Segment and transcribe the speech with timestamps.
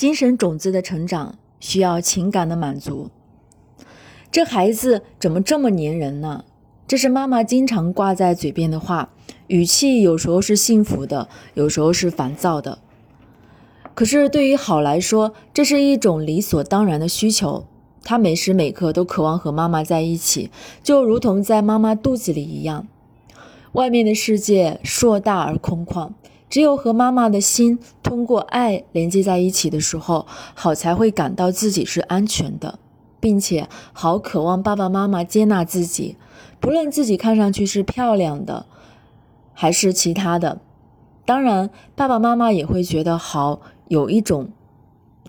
[0.00, 3.10] 精神种子的成长需要情感的满足。
[4.30, 6.46] 这孩子怎么这么粘人呢？
[6.88, 9.10] 这是妈妈经常挂在嘴边的话，
[9.48, 12.78] 语气有时候是幸福的，有时候是烦躁的。
[13.94, 17.66] 可是对于好来说，这是一种理所当然的需求。
[18.02, 20.50] 他每时每刻都渴望和妈妈在一起，
[20.82, 22.88] 就如同在妈妈肚子里一样。
[23.72, 26.12] 外面的世界硕大而空旷，
[26.50, 32.78] 只有和妈妈的心通过爱连接在一起的时候，好才会感到自己是安全的，
[33.18, 36.16] 并且好渴望爸爸妈妈接纳自己，
[36.60, 38.66] 不论自己看上去是漂亮的，
[39.54, 40.60] 还是其他的。
[41.24, 44.50] 当然，爸爸妈妈也会觉得好有一种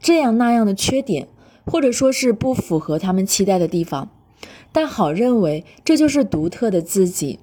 [0.00, 1.28] 这样那样的缺点。
[1.66, 4.08] 或者说是不符合他们期待的地方，
[4.72, 7.38] 但好认为这就是独特的自己。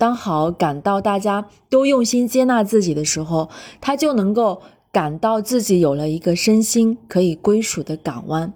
[0.00, 3.50] 当好感到大家都用心接纳自己的时候，
[3.82, 8.54] 他就能够感到自己有了一个身心可以归属的港湾。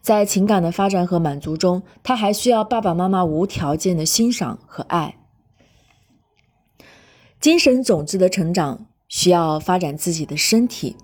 [0.00, 5.18] 在情感的发展和满足中，他还需要爸爸妈妈无条件的欣赏和爱。
[7.38, 10.96] 精神种子的成长需要发展自己的身体，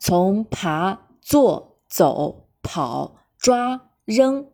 [0.00, 1.76] 从爬、坐。
[1.88, 4.46] 走、跑、抓、扔，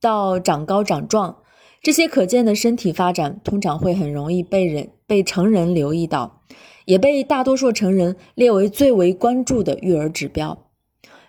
[0.00, 1.36] 到长高长壮，
[1.82, 6.42] 这些可见的身体发展，通常会很容易被人被成人留意到，
[6.84, 10.66] 也被大多数成人列为最为关注的育儿指标。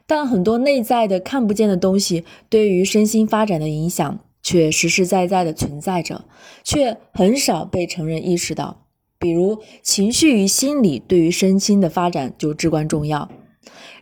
[0.06, 6.26] 但很多内在的看不见的东西，对于身心发展的影响，却实实在在的存在着，
[6.66, 8.88] 却很少被成人意识到。
[9.18, 13.30] 比如，情绪与心理对于身心的发展就至关重要。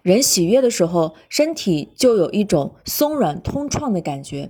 [0.02, 4.50] 人喜悦的时候，身体就有一种松软通畅的感觉；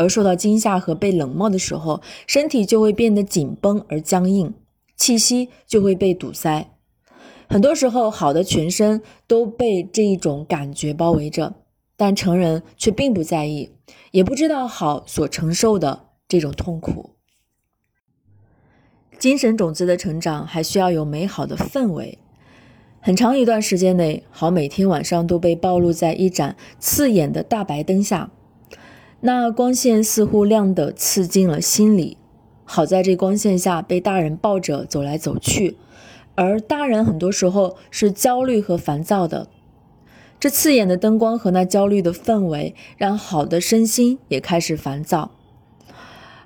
[0.00, 4.54] 而受到惊吓和被冷漠的时候，身体就会变得紧绷而僵硬，
[4.96, 6.70] 气息就会被堵塞。
[7.46, 11.52] 很多时候，好的全身都被这一种感觉包围着，
[11.98, 13.72] 但成人却并不在意，
[14.12, 17.10] 也不知道好所承受的这种痛苦。
[19.18, 22.16] 精神种子的成长还需要有美好的氛围。
[23.02, 28.30] 很长一段时间内，好每天晚上都被暴露在一盏刺眼的大白灯下，
[29.22, 32.16] 那光线似乎亮得刺进了心里。
[32.64, 35.76] 好在这光线下被大人抱着走来走去，
[36.36, 39.48] 而大人很多时候是焦虑和烦躁的。
[40.38, 45.32] 这刺眼的灯光和那焦虑的氛围，让好的身心也开始烦躁。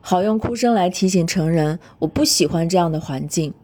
[0.00, 3.54] 好用哭声来提醒成人：我不喜欢这样的环境。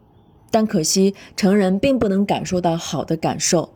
[0.53, 3.71] 但可惜，成人并不能感受到好的感受，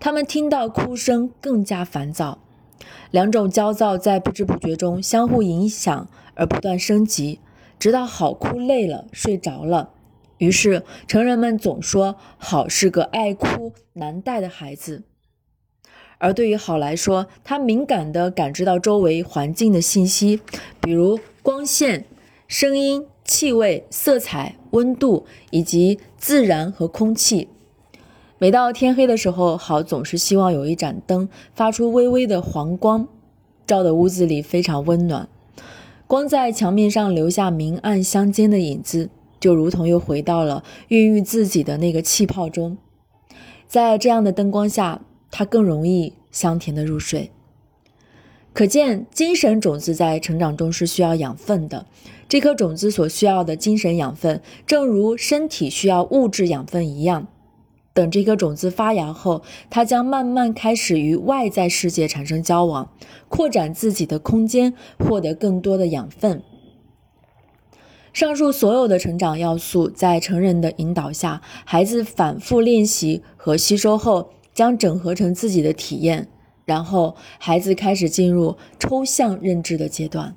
[0.00, 2.38] 他们听到哭声更加烦躁，
[3.10, 7.40] 两种焦躁在不知不觉中相互影响而不断升级，
[7.78, 9.90] 直到好哭累了睡着了。
[10.38, 15.04] 于是，成人们总说好是个爱哭难带的孩子，
[16.18, 20.40] 而对于好来说，他敏感地感知到周围环境的信息，
[20.80, 22.06] 比如光线、
[22.46, 23.06] 声音。
[23.22, 27.48] 气味、色彩、温度以及自然和空气。
[28.42, 33.06] 每到天黑的时候，好总是希望有一盏灯发出微微的黄光，
[33.66, 35.28] 照的屋子里非常温暖。
[36.06, 42.78] 光在墙面上留下明暗相间的影子，就如同又回到了孕育自己的那个气泡中。
[43.68, 47.30] 在这样的灯光下，他更容易香甜的入睡。
[48.54, 51.84] 可见，精神种子在成长中是需要养分的。
[52.26, 57.26] 这颗种子所需要的精神养分，正如身体需要物质养分一样。
[57.92, 62.92] 等这颗种子发芽后，它将慢慢开始与外在世界产生交往，
[63.28, 66.42] 扩展自己的空间，获得更多的养分。
[68.12, 76.28] 上述所有的成长要素，在成人的引导下，孩子反复练习和吸收后，将整合成自己的体验。
[76.64, 80.36] 然后，孩子开始进入抽象认知的阶段。